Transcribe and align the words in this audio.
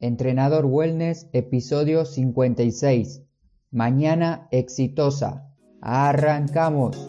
Entrenador 0.00 0.64
Wellness, 0.64 1.26
episodio 1.32 2.04
56. 2.04 3.24
Mañana 3.72 4.46
exitosa. 4.52 5.52
Arrancamos. 5.80 7.08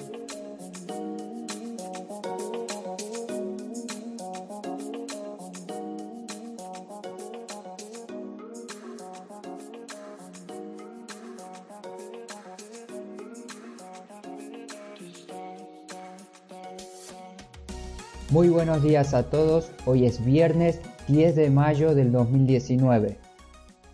Muy 18.32 18.50
buenos 18.50 18.82
días 18.82 19.14
a 19.14 19.30
todos, 19.30 19.72
hoy 19.86 20.08
es 20.08 20.26
viernes 20.26 20.80
10 21.10 21.36
de 21.36 21.50
mayo 21.50 21.96
del 21.96 22.12
2019. 22.12 23.18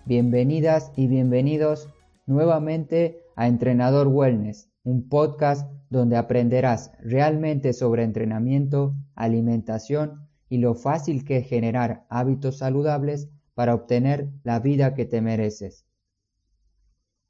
Bienvenidas 0.03 0.91
y 0.97 1.07
bienvenidos 1.07 1.87
nuevamente 2.25 3.21
a 3.37 3.47
Entrenador 3.47 4.09
Wellness, 4.09 4.69
un 4.83 5.07
podcast 5.07 5.65
donde 5.89 6.17
aprenderás 6.17 6.91
realmente 6.99 7.71
sobre 7.71 8.03
entrenamiento, 8.03 8.95
alimentación 9.15 10.27
y 10.49 10.57
lo 10.57 10.75
fácil 10.75 11.23
que 11.23 11.37
es 11.37 11.47
generar 11.47 12.05
hábitos 12.09 12.57
saludables 12.57 13.29
para 13.53 13.75
obtener 13.75 14.27
la 14.43 14.59
vida 14.59 14.93
que 14.93 15.05
te 15.05 15.21
mereces. 15.21 15.85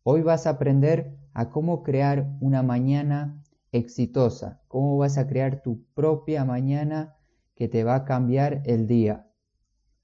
Hoy 0.01 0.23
vas 0.23 0.47
a 0.47 0.51
aprender 0.51 1.15
a 1.35 1.51
cómo 1.51 1.83
crear 1.83 2.35
una 2.41 2.63
mañana 2.63 3.39
exitosa, 3.71 4.63
cómo 4.67 4.97
vas 4.97 5.19
a 5.19 5.27
crear 5.27 5.61
tu 5.61 5.83
propia 5.93 6.43
mañana 6.43 7.17
que 7.53 7.67
te 7.67 7.83
va 7.83 7.93
a 7.93 8.05
cambiar 8.05 8.63
el 8.65 8.87
día. 8.87 9.27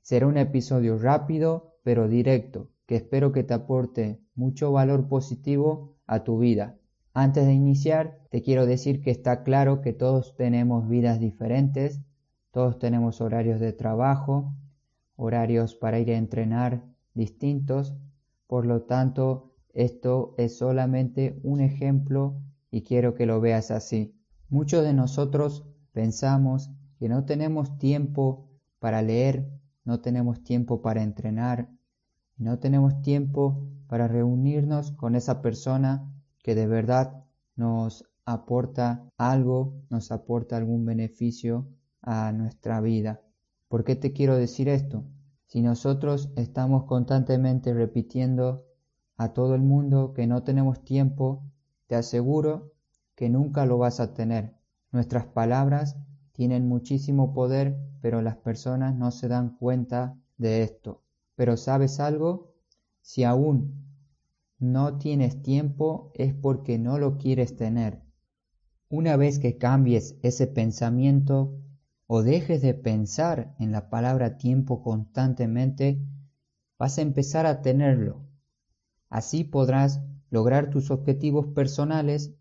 Será 0.02 0.28
un 0.28 0.38
episodio 0.38 0.98
rápido 0.98 1.72
pero 1.84 2.08
directo 2.08 2.70
que 2.86 2.96
espero 2.96 3.32
que 3.32 3.44
te 3.44 3.54
aporte 3.54 4.22
mucho 4.36 4.72
valor 4.72 5.08
positivo 5.08 5.96
a 6.06 6.24
tu 6.24 6.40
vida. 6.40 6.78
Antes 7.14 7.46
de 7.46 7.54
iniciar, 7.54 8.20
te 8.30 8.42
quiero 8.42 8.66
decir 8.66 9.02
que 9.02 9.12
está 9.12 9.44
claro 9.44 9.82
que 9.82 9.94
todos 9.94 10.36
tenemos 10.36 10.88
vidas 10.88 11.20
diferentes, 11.20 12.02
todos 12.52 12.80
tenemos 12.80 13.22
horarios 13.22 13.60
de 13.60 13.74
trabajo, 13.74 14.54
horarios 15.16 15.76
para 15.76 16.00
ir 16.00 16.12
a 16.12 16.18
entrenar 16.18 16.84
distintos, 17.14 17.96
por 18.48 18.66
lo 18.66 18.82
tanto, 18.84 19.54
esto 19.74 20.36
es 20.38 20.58
solamente 20.58 21.40
un 21.44 21.62
ejemplo 21.62 22.42
y 22.70 22.84
quiero 22.84 23.16
que 23.16 23.26
lo 23.26 23.40
veas 23.40 23.72
así. 23.72 24.18
Muchos 24.50 24.84
de 24.84 24.94
nosotros 24.94 25.66
pensamos 25.94 26.72
que 27.00 27.08
no 27.08 27.24
tenemos 27.24 27.78
tiempo 27.78 28.50
para 28.80 29.02
leer, 29.02 29.50
no 29.92 30.00
tenemos 30.00 30.42
tiempo 30.42 30.82
para 30.82 31.04
entrenar, 31.04 31.68
no 32.38 32.60
tenemos 32.60 33.02
tiempo 33.02 33.68
para 33.88 34.08
reunirnos 34.08 34.94
con 34.94 35.16
esa 35.16 35.42
persona 35.42 36.10
que 36.42 36.56
de 36.56 36.66
verdad 36.66 37.26
nos 37.58 38.06
aporta 38.24 39.04
algo, 39.18 39.74
nos 39.90 40.14
aporta 40.14 40.56
algún 40.56 40.86
beneficio 40.86 41.68
a 42.02 42.32
nuestra 42.32 42.80
vida. 42.80 43.20
¿Por 43.68 43.84
qué 43.84 43.98
te 43.98 44.14
quiero 44.14 44.38
decir 44.38 44.70
esto? 44.70 45.04
Si 45.46 45.62
nosotros 45.62 46.32
estamos 46.38 46.86
constantemente 46.86 47.74
repitiendo 47.74 48.64
a 49.18 49.34
todo 49.34 49.56
el 49.56 49.62
mundo 49.62 50.14
que 50.14 50.26
no 50.26 50.42
tenemos 50.44 50.86
tiempo 50.86 51.44
te 51.88 51.96
aseguro 51.96 52.72
que 53.14 53.28
nunca 53.30 53.66
lo 53.66 53.78
vas 53.78 54.00
a 54.00 54.14
tener. 54.14 54.56
Nuestras 54.94 55.26
palabras 55.26 55.98
tienen 56.32 56.68
muchísimo 56.68 57.34
poder, 57.34 57.78
pero 58.02 58.22
las 58.22 58.38
personas 58.38 58.96
no 58.96 59.12
se 59.12 59.28
dan 59.28 59.58
cuenta 59.58 60.18
de 60.38 60.64
esto. 60.64 61.04
Pero 61.36 61.58
¿sabes 61.58 62.00
algo? 62.00 62.54
Si 63.02 63.24
aún 63.24 63.86
no 64.60 64.98
tienes 64.98 65.42
tiempo 65.42 66.12
es 66.16 66.34
porque 66.34 66.78
no 66.78 66.98
lo 66.98 67.18
quieres 67.18 67.56
tener. 67.56 68.02
Una 68.90 69.16
vez 69.16 69.40
que 69.40 69.58
cambies 69.58 70.18
ese 70.22 70.48
pensamiento 70.48 71.58
o 72.08 72.24
dejes 72.24 72.62
de 72.62 72.74
pensar 72.74 73.56
en 73.58 73.72
la 73.72 73.90
palabra 73.90 74.38
tiempo 74.38 74.84
constantemente, 74.84 76.06
vas 76.78 76.98
a 76.98 77.02
empezar 77.02 77.46
a 77.46 77.62
tenerlo. 77.62 78.26
Así 79.10 79.44
podrás 79.44 80.02
lograr 80.30 80.70
tus 80.70 80.92
objetivos 80.92 81.48
personales 81.48 82.34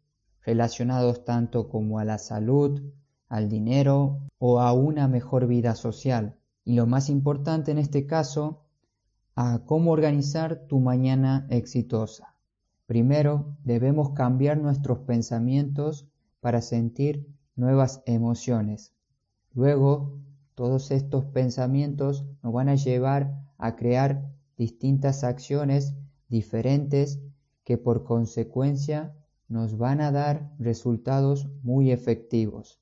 relacionados 0.42 1.24
tanto 1.24 1.68
como 1.68 1.98
a 1.98 2.04
la 2.04 2.18
salud, 2.18 2.82
al 3.30 3.48
dinero 3.48 4.18
o 4.38 4.60
a 4.60 4.74
una 4.74 5.08
mejor 5.08 5.46
vida 5.46 5.74
social. 5.74 6.36
Y 6.64 6.74
lo 6.74 6.86
más 6.86 7.08
importante 7.08 7.70
en 7.70 7.78
este 7.78 8.06
caso, 8.06 8.64
a 9.34 9.62
cómo 9.64 9.92
organizar 9.92 10.66
tu 10.66 10.80
mañana 10.80 11.46
exitosa. 11.48 12.34
Primero, 12.86 13.56
debemos 13.64 14.10
cambiar 14.10 14.58
nuestros 14.58 14.98
pensamientos 14.98 16.08
para 16.40 16.60
sentir 16.60 17.26
nuevas 17.54 18.02
emociones. 18.04 18.92
Luego, 19.54 20.18
todos 20.56 20.90
estos 20.90 21.24
pensamientos 21.26 22.26
nos 22.42 22.52
van 22.52 22.68
a 22.68 22.74
llevar 22.74 23.44
a 23.58 23.76
crear 23.76 24.28
distintas 24.58 25.22
acciones 25.22 25.94
diferentes 26.28 27.20
que 27.64 27.78
por 27.78 28.02
consecuencia 28.02 29.14
nos 29.48 29.78
van 29.78 30.00
a 30.00 30.10
dar 30.10 30.52
resultados 30.58 31.48
muy 31.62 31.92
efectivos. 31.92 32.80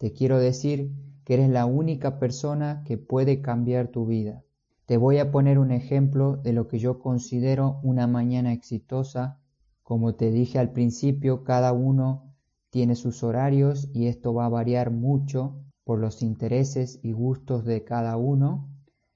Te 0.00 0.14
quiero 0.14 0.38
decir 0.38 0.94
que 1.24 1.34
eres 1.34 1.50
la 1.50 1.66
única 1.66 2.18
persona 2.18 2.82
que 2.86 2.96
puede 2.96 3.42
cambiar 3.42 3.88
tu 3.88 4.06
vida. 4.06 4.42
Te 4.86 4.96
voy 4.96 5.18
a 5.18 5.30
poner 5.30 5.58
un 5.58 5.72
ejemplo 5.72 6.38
de 6.38 6.54
lo 6.54 6.68
que 6.68 6.78
yo 6.78 7.00
considero 7.00 7.80
una 7.82 8.06
mañana 8.06 8.54
exitosa. 8.54 9.42
Como 9.82 10.14
te 10.14 10.30
dije 10.30 10.58
al 10.58 10.72
principio, 10.72 11.44
cada 11.44 11.74
uno 11.74 12.32
tiene 12.70 12.94
sus 12.94 13.22
horarios 13.22 13.90
y 13.92 14.06
esto 14.06 14.32
va 14.32 14.46
a 14.46 14.48
variar 14.48 14.90
mucho 14.90 15.60
por 15.84 15.98
los 15.98 16.22
intereses 16.22 16.98
y 17.02 17.12
gustos 17.12 17.66
de 17.66 17.84
cada 17.84 18.16
uno. 18.16 18.70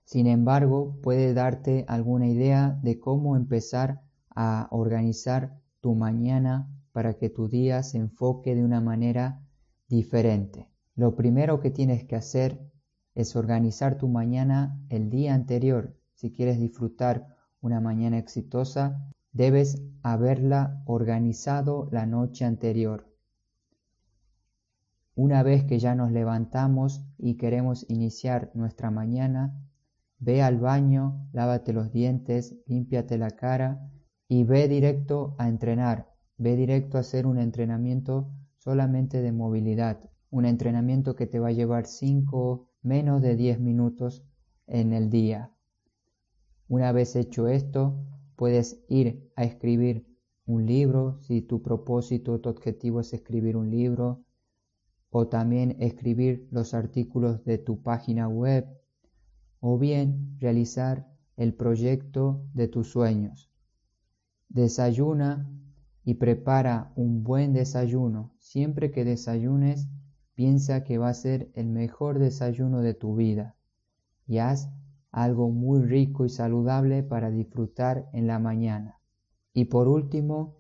Sin 0.05 0.27
embargo, 0.27 0.99
puede 1.01 1.33
darte 1.33 1.87
alguna 1.89 2.29
idea 2.29 2.79
de 2.83 3.01
cómo 3.01 3.37
empezar 3.37 4.03
a 4.29 4.69
organizar 4.71 5.59
tu 5.81 5.95
mañana 5.95 6.69
para 6.93 7.15
que 7.15 7.31
tu 7.31 7.49
día 7.49 7.83
se 7.83 7.97
enfoque 7.97 8.55
de 8.55 8.63
una 8.63 8.83
manera 8.83 9.41
diferente. 9.89 10.74
Lo 10.97 11.17
primero 11.17 11.61
que 11.61 11.71
tienes 11.71 12.05
que 12.05 12.15
hacer 12.15 12.71
es 13.15 13.35
organizar 13.35 13.99
tu 13.99 14.09
mañana 14.09 14.81
el 14.89 15.11
día 15.11 15.35
anterior. 15.35 15.97
Si 16.15 16.33
quieres 16.33 16.59
disfrutar 16.59 17.27
una 17.61 17.81
mañana 17.81 18.19
exitosa, 18.19 19.11
debes 19.33 19.83
haberla 20.03 20.83
organizado 20.87 21.89
la 21.91 22.07
noche 22.07 22.45
anterior. 22.45 23.13
Una 25.17 25.43
vez 25.43 25.65
que 25.65 25.79
ya 25.79 25.95
nos 25.95 26.13
levantamos 26.13 27.05
y 27.19 27.37
queremos 27.37 27.87
iniciar 27.89 28.53
nuestra 28.55 28.91
mañana, 28.91 29.61
ve 30.19 30.43
al 30.43 30.59
baño, 30.59 31.29
lávate 31.33 31.73
los 31.73 31.93
dientes, 31.93 32.57
límpiate 32.67 33.19
la 33.19 33.31
cara 33.31 33.91
y 34.29 34.45
ve 34.45 34.69
directo 34.69 35.35
a 35.39 35.49
entrenar, 35.49 36.13
ve 36.37 36.57
directo 36.57 36.99
a 36.99 37.01
hacer 37.01 37.27
un 37.27 37.39
entrenamiento 37.39 38.33
solamente 38.59 39.23
de 39.23 39.33
movilidad, 39.33 40.11
un 40.35 40.47
entrenamiento 40.47 41.15
que 41.15 41.29
te 41.29 41.39
va 41.39 41.49
a 41.49 41.53
llevar 41.53 41.87
5 41.87 42.69
menos 42.83 43.23
de 43.23 43.37
10 43.37 43.61
minutos 43.61 44.25
en 44.67 44.93
el 44.93 45.09
día. 45.09 45.53
Una 46.67 46.91
vez 46.91 47.15
hecho 47.15 47.47
esto, 47.47 48.05
puedes 48.35 48.85
ir 48.89 49.31
a 49.37 49.45
escribir 49.45 50.09
un 50.45 50.67
libro, 50.67 51.21
si 51.23 51.41
tu 51.41 51.63
propósito, 51.63 52.41
tu 52.41 52.49
objetivo 52.49 52.99
es 52.99 53.13
escribir 53.13 53.57
un 53.57 53.71
libro, 53.71 54.25
o 55.11 55.29
también 55.29 55.77
escribir 55.79 56.49
los 56.51 56.75
artículos 56.75 57.45
de 57.45 57.59
tu 57.59 57.81
página 57.81 58.27
web, 58.27 58.67
o 59.61 59.79
bien 59.79 60.37
realizar 60.41 61.07
el 61.37 61.55
proyecto 61.55 62.45
de 62.55 62.67
tus 62.67 62.89
sueños. 62.89 63.53
Desayuna 64.49 65.49
y 66.03 66.15
prepara 66.15 66.93
un 66.97 67.23
buen 67.23 67.53
desayuno. 67.53 68.35
Siempre 68.41 68.91
que 68.91 69.05
desayunes, 69.05 69.89
piensa 70.35 70.85
que 70.85 70.99
va 70.99 71.09
a 71.09 71.15
ser 71.15 71.51
el 71.55 71.69
mejor 71.69 72.19
desayuno 72.19 72.81
de 72.81 72.95
tu 72.95 73.17
vida 73.17 73.57
y 74.27 74.39
haz 74.39 74.71
algo 75.11 75.49
muy 75.49 75.83
rico 75.83 76.25
y 76.25 76.29
saludable 76.29 77.03
para 77.03 77.31
disfrutar 77.31 78.09
en 78.13 78.27
la 78.27 78.39
mañana. 78.39 79.01
Y 79.53 79.67
por 79.67 79.87
último, 79.87 80.57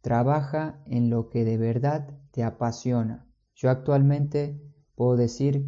trabaja 0.00 0.80
en 0.86 1.10
lo 1.10 1.28
que 1.28 1.44
de 1.44 1.58
verdad 1.58 2.16
te 2.30 2.44
apasiona. 2.44 3.26
Yo 3.56 3.70
actualmente 3.70 4.60
puedo 4.94 5.16
decir 5.16 5.66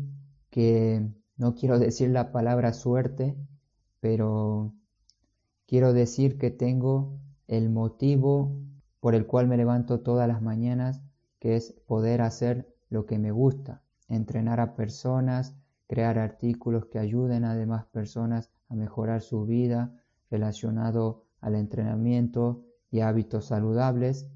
que 0.51 1.11
no 1.37 1.55
quiero 1.55 1.79
decir 1.81 2.11
la 2.11 2.31
palabra 2.31 2.73
suerte, 2.73 3.37
pero 3.99 4.75
quiero 5.67 5.93
decir 5.93 6.39
que 6.39 6.51
tengo 6.51 7.19
el 7.49 7.71
motivo 7.71 8.61
por 9.01 9.15
el 9.17 9.27
cual 9.27 9.49
me 9.49 9.57
levanto 9.57 10.01
todas 10.01 10.29
las 10.29 10.43
mañanas, 10.43 11.03
que 11.41 11.57
es 11.57 11.73
poder 11.87 12.21
hacer 12.21 12.73
lo 12.91 13.07
que 13.07 13.19
me 13.19 13.31
gusta, 13.31 13.83
entrenar 14.09 14.61
a 14.61 14.75
personas, 14.75 15.55
crear 15.87 16.19
artículos 16.19 16.87
que 16.87 16.99
ayuden 16.99 17.45
a 17.45 17.55
demás 17.55 17.87
personas 17.87 18.51
a 18.69 18.75
mejorar 18.75 19.23
su 19.23 19.47
vida 19.47 19.95
relacionado 20.31 21.25
al 21.41 21.55
entrenamiento 21.55 22.65
y 22.91 23.01
hábitos 23.01 23.47
saludables. 23.47 24.29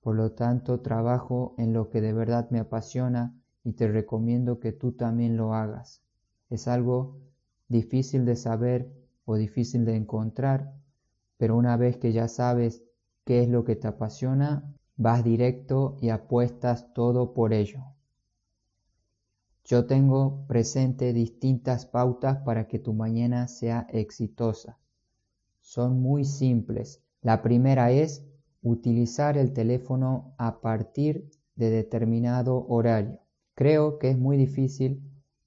Por 0.00 0.16
lo 0.16 0.32
tanto, 0.32 0.80
trabajo 0.80 1.54
en 1.58 1.72
lo 1.72 1.90
que 1.90 2.00
de 2.00 2.12
verdad 2.12 2.48
me 2.50 2.60
apasiona 2.60 3.34
y 3.64 3.72
te 3.72 3.88
recomiendo 3.88 4.60
que 4.60 4.72
tú 4.72 4.92
también 4.92 5.36
lo 5.36 5.54
hagas. 5.54 6.02
Es 6.50 6.68
algo 6.68 7.18
difícil 7.68 8.24
de 8.24 8.36
saber 8.36 8.92
o 9.24 9.34
difícil 9.34 9.84
de 9.84 9.96
encontrar, 9.96 10.72
pero 11.36 11.56
una 11.56 11.76
vez 11.76 11.96
que 11.96 12.12
ya 12.12 12.28
sabes 12.28 12.84
qué 13.24 13.42
es 13.42 13.48
lo 13.48 13.64
que 13.64 13.74
te 13.74 13.88
apasiona, 13.88 14.72
vas 14.96 15.24
directo 15.24 15.96
y 16.00 16.10
apuestas 16.10 16.92
todo 16.94 17.34
por 17.34 17.52
ello. 17.52 17.95
Yo 19.66 19.86
tengo 19.86 20.46
presente 20.46 21.12
distintas 21.12 21.86
pautas 21.86 22.38
para 22.38 22.68
que 22.68 22.78
tu 22.78 22.92
mañana 22.92 23.48
sea 23.48 23.88
exitosa. 23.90 24.78
Son 25.60 26.00
muy 26.00 26.24
simples. 26.24 27.02
La 27.20 27.42
primera 27.42 27.90
es 27.90 28.24
utilizar 28.62 29.36
el 29.36 29.52
teléfono 29.52 30.36
a 30.38 30.60
partir 30.60 31.28
de 31.56 31.70
determinado 31.70 32.64
horario. 32.68 33.18
Creo 33.56 33.98
que 33.98 34.10
es 34.10 34.18
muy 34.18 34.36
difícil 34.36 35.02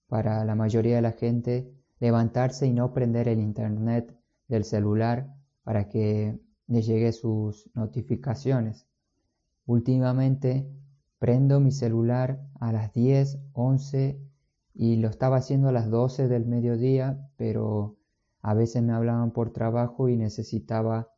para 0.10 0.44
la 0.44 0.54
mayoría 0.54 0.98
de 0.98 1.01
la 1.01 1.13
gente 1.13 1.74
levantarse 2.01 2.68
y 2.68 2.74
no 2.74 2.94
prender 2.94 3.30
el 3.30 3.39
internet 3.39 4.13
del 4.50 4.65
celular 4.65 5.33
para 5.63 5.88
que 5.88 6.38
le 6.68 6.81
llegue 6.81 7.13
sus 7.13 7.69
notificaciones. 7.74 8.86
Últimamente 9.65 10.69
Prendo 11.19 11.60
mi 11.60 11.71
celular 11.71 12.42
a 12.60 12.71
las 12.71 12.94
10, 12.94 13.39
11 13.54 14.19
y 14.74 14.95
lo 14.95 15.10
estaba 15.10 15.36
haciendo 15.36 15.68
a 15.68 15.74
las 15.74 15.89
12 15.89 16.30
del 16.30 16.45
mediodía, 16.45 17.30
pero 17.36 17.98
a 18.42 18.54
veces 18.54 18.81
me 18.81 18.94
hablaban 18.94 19.31
por 19.31 19.51
trabajo 19.51 20.07
y 20.07 20.16
necesitaba 20.16 21.10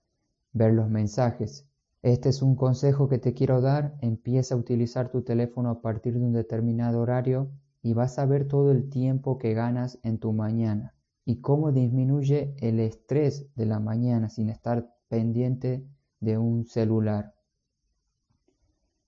ver 0.54 0.74
los 0.74 0.90
mensajes. 0.90 1.68
Este 2.02 2.30
es 2.30 2.42
un 2.42 2.56
consejo 2.56 3.08
que 3.08 3.20
te 3.20 3.36
quiero 3.36 3.62
dar. 3.62 3.96
Empieza 4.02 4.56
a 4.56 4.58
utilizar 4.58 5.12
tu 5.12 5.22
teléfono 5.22 5.70
a 5.70 5.82
partir 5.82 6.18
de 6.18 6.26
un 6.26 6.34
determinado 6.34 7.02
horario 7.02 7.52
y 7.84 7.94
vas 7.94 8.18
a 8.18 8.26
ver 8.26 8.48
todo 8.48 8.72
el 8.72 8.90
tiempo 8.90 9.38
que 9.38 9.54
ganas 9.54 10.00
en 10.02 10.18
tu 10.18 10.34
mañana 10.34 10.96
y 11.26 11.42
cómo 11.42 11.72
disminuye 11.72 12.56
el 12.60 12.80
estrés 12.80 13.54
de 13.56 13.68
la 13.68 13.80
mañana 13.80 14.30
sin 14.30 14.50
estar 14.50 14.96
pendiente 15.10 15.86
de 16.20 16.40
un 16.40 16.66
celular. 16.66 17.36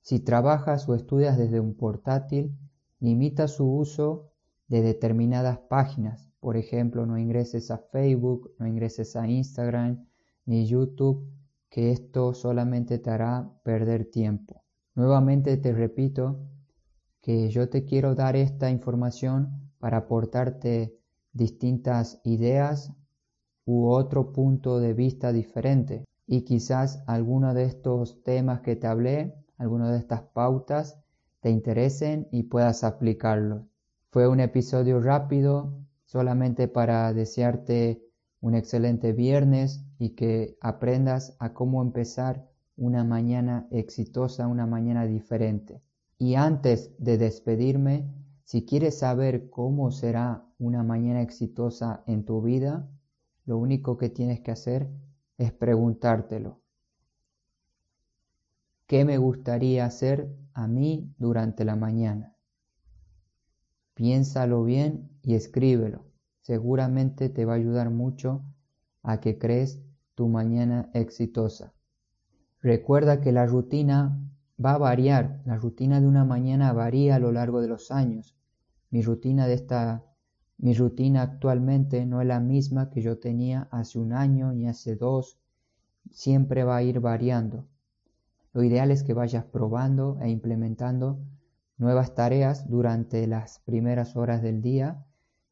Si 0.03 0.19
trabajas 0.19 0.89
o 0.89 0.95
estudias 0.95 1.38
desde 1.38 1.61
un 1.61 1.75
portátil, 1.75 2.57
limita 3.00 3.47
su 3.47 3.65
uso 3.65 4.33
de 4.67 4.81
determinadas 4.81 5.59
páginas. 5.69 6.29
Por 6.41 6.57
ejemplo, 6.57 7.05
no 7.05 7.17
ingreses 7.17 7.71
a 7.71 7.77
Facebook, 7.77 8.53
no 8.59 8.67
ingreses 8.67 9.15
a 9.15 9.29
Instagram 9.29 10.05
ni 10.45 10.65
YouTube, 10.65 11.25
que 11.69 11.94
esto 11.94 12.33
solamente 12.33 13.00
te 13.00 13.11
hará 13.11 13.50
perder 13.63 14.03
tiempo. 14.11 14.65
Nuevamente 14.94 15.55
te 15.55 15.71
repito 15.71 16.50
que 17.21 17.50
yo 17.50 17.69
te 17.69 17.85
quiero 17.85 18.13
dar 18.13 18.35
esta 18.35 18.69
información 18.69 19.71
para 19.79 20.00
aportarte 20.00 21.00
distintas 21.31 22.19
ideas 22.25 22.91
u 23.63 23.88
otro 23.88 24.33
punto 24.33 24.81
de 24.81 24.94
vista 24.94 25.31
diferente. 25.31 26.03
Y 26.27 26.41
quizás 26.41 27.01
alguno 27.07 27.53
de 27.53 27.63
estos 27.63 28.21
temas 28.21 28.59
que 28.59 28.75
te 28.75 28.88
hablé 28.88 29.43
algunas 29.57 29.91
de 29.91 29.97
estas 29.97 30.21
pautas 30.21 31.00
te 31.41 31.50
interesen 31.50 32.27
y 32.31 32.44
puedas 32.44 32.83
aplicarlo. 32.83 33.67
Fue 34.09 34.27
un 34.27 34.39
episodio 34.39 35.00
rápido 35.00 35.73
solamente 36.05 36.67
para 36.67 37.13
desearte 37.13 38.03
un 38.41 38.55
excelente 38.55 39.13
viernes 39.13 39.85
y 39.97 40.11
que 40.11 40.57
aprendas 40.61 41.35
a 41.39 41.53
cómo 41.53 41.81
empezar 41.81 42.47
una 42.77 43.03
mañana 43.03 43.67
exitosa, 43.71 44.47
una 44.47 44.65
mañana 44.65 45.05
diferente. 45.05 45.81
Y 46.17 46.35
antes 46.35 46.91
de 46.97 47.17
despedirme, 47.17 48.09
si 48.44 48.65
quieres 48.65 49.00
saber 49.00 49.50
cómo 49.50 49.91
será 49.91 50.45
una 50.59 50.83
mañana 50.83 51.21
exitosa 51.21 52.03
en 52.07 52.25
tu 52.25 52.41
vida, 52.41 52.89
lo 53.45 53.57
único 53.57 53.97
que 53.97 54.09
tienes 54.09 54.41
que 54.41 54.51
hacer 54.51 54.89
es 55.38 55.51
preguntártelo. 55.51 56.62
¿Qué 58.94 59.06
me 59.06 59.18
gustaría 59.18 59.88
hacer 59.88 60.38
a 60.54 60.68
mí 60.68 61.16
durante 61.18 61.66
la 61.66 61.75
mañana? 61.75 62.36
Piénsalo 63.95 64.63
bien 64.63 65.10
y 65.24 65.34
escríbelo. 65.34 66.06
Seguramente 66.42 67.30
te 67.30 67.44
va 67.44 67.54
a 67.54 67.56
ayudar 67.56 67.90
mucho 67.90 68.44
a 69.01 69.19
que 69.19 69.40
crees 69.40 69.81
tu 70.13 70.28
mañana 70.28 70.92
exitosa. 70.94 71.74
Recuerda 72.62 73.19
que 73.19 73.31
la 73.31 73.48
rutina 73.48 74.16
va 74.63 74.75
a 74.75 74.78
variar. 74.78 75.42
La 75.44 75.57
rutina 75.57 76.00
de 76.00 76.06
una 76.06 76.24
mañana 76.24 76.72
varía 76.72 77.16
a 77.16 77.19
lo 77.19 77.31
largo 77.31 77.62
de 77.62 77.69
los 77.69 77.89
años. 77.89 78.36
Mi 78.92 79.01
rutina 79.01 79.48
de 79.48 79.56
esta 79.56 80.06
mi 80.60 80.75
rutina 80.75 81.24
actualmente 81.24 82.06
no 82.06 82.22
es 82.22 82.28
la 82.28 82.39
misma 82.39 82.92
que 82.92 83.01
yo 83.01 83.18
tenía 83.18 83.68
hace 83.72 83.98
un 83.98 84.13
año 84.13 84.54
ni 84.54 84.68
hace 84.68 84.96
dos. 84.96 85.39
Siempre 86.12 86.63
va 86.63 86.75
a 86.75 86.84
ir 86.84 87.00
variando. 87.00 87.66
Lo 88.53 88.63
ideal 88.63 88.91
es 88.91 89.03
que 89.03 89.13
vayas 89.13 89.45
probando 89.45 90.19
e 90.21 90.29
implementando 90.29 91.19
nuevas 91.77 92.13
tareas 92.13 92.69
durante 92.69 93.25
las 93.25 93.59
primeras 93.59 94.15
horas 94.15 94.44
del 94.44 94.61
día 94.61 95.05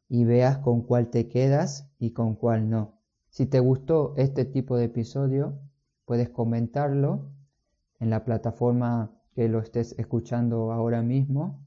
y 0.07 0.23
veas 0.23 0.59
con 0.59 0.83
cuál 0.83 1.09
te 1.09 1.27
quedas 1.27 1.91
y 1.97 2.11
con 2.11 2.35
cuál 2.35 2.69
no. 2.69 2.99
Si 3.29 3.47
te 3.47 3.59
gustó 3.59 4.13
este 4.17 4.45
tipo 4.45 4.77
de 4.77 4.85
episodio, 4.85 5.57
puedes 6.05 6.29
comentarlo 6.29 7.31
en 7.99 8.11
la 8.11 8.23
plataforma 8.23 9.11
que 9.33 9.47
lo 9.47 9.59
estés 9.59 9.97
escuchando 9.97 10.71
ahora 10.71 11.01
mismo. 11.01 11.65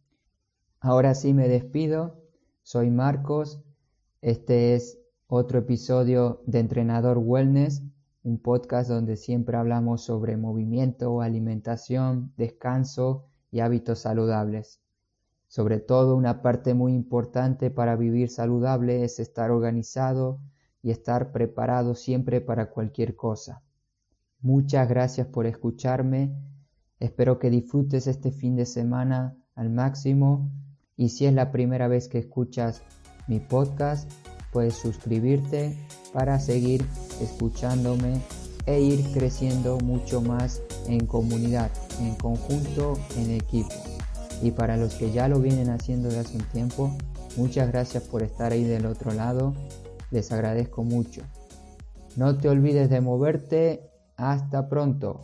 Ahora 0.79 1.15
sí 1.15 1.35
me 1.35 1.49
despido. 1.49 2.23
Soy 2.63 2.91
Marcos. 2.91 3.61
Este 4.21 4.75
es 4.75 4.99
otro 5.27 5.59
episodio 5.59 6.43
de 6.47 6.61
Entrenador 6.61 7.19
Wellness 7.19 7.83
un 8.25 8.39
podcast 8.39 8.89
donde 8.89 9.17
siempre 9.17 9.57
hablamos 9.57 10.03
sobre 10.03 10.39
movimiento, 10.39 11.21
alimentación, 11.21 12.33
descanso 12.37 13.27
y 13.53 13.61
hábitos 13.61 14.01
saludables. 14.01 14.81
Sobre 15.47 15.79
todo 15.79 16.17
una 16.17 16.41
parte 16.41 16.73
muy 16.73 16.95
importante 16.95 17.71
para 17.71 17.97
vivir 17.97 18.31
saludable 18.31 19.05
es 19.05 19.21
estar 19.21 19.51
organizado 19.51 20.41
y 20.83 20.91
estar 20.91 21.33
preparado 21.33 21.95
siempre 21.95 22.41
para 22.41 22.71
cualquier 22.71 23.15
cosa. 23.15 23.63
Muchas 24.41 24.89
gracias 24.89 25.27
por 25.27 25.47
escucharme. 25.47 26.35
Espero 26.99 27.39
que 27.39 27.51
disfrutes 27.51 28.07
este 28.07 28.33
fin 28.33 28.57
de 28.57 28.67
semana 28.67 29.37
al 29.55 29.69
máximo 29.69 30.51
y 30.97 31.11
si 31.11 31.27
es 31.27 31.35
la 31.35 31.53
primera 31.53 31.89
vez 31.89 32.09
que 32.09 32.19
escuchas 32.19 32.83
mi 33.29 33.39
podcast, 33.39 34.11
puedes 34.55 34.75
suscribirte 34.75 35.77
para 36.13 36.39
seguir 36.39 36.87
escuchándome 37.21 38.21
e 38.67 38.81
ir 38.81 39.05
creciendo 39.13 39.79
mucho 39.79 40.23
más 40.23 40.63
en 40.87 41.07
comunidad, 41.07 41.71
en 42.01 42.15
conjunto, 42.15 42.95
en 43.19 43.33
equipo. 43.33 43.75
Y 44.43 44.53
para 44.53 44.77
los 44.77 44.95
que 44.95 45.11
ya 45.11 45.29
lo 45.29 45.41
vienen 45.41 45.71
haciendo 45.71 46.09
de 46.09 46.21
hace 46.21 46.37
un 46.37 46.45
tiempo, 46.45 46.97
muchas 47.37 47.69
gracias 47.69 48.05
por 48.05 48.23
estar 48.23 48.53
ahí 48.53 48.63
del 48.63 48.87
otro 48.87 49.13
lado, 49.13 49.55
les 50.11 50.31
agradezco 50.31 50.85
mucho. 50.85 51.23
No 52.17 52.39
te 52.39 52.49
olvides 52.49 52.89
de 52.89 53.01
moverte, 53.01 53.91
hasta 54.17 54.69
pronto. 54.69 55.21